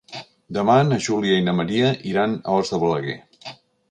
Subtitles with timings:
[0.57, 3.17] Demà na Júlia i na Maria iran a Os de Balaguer.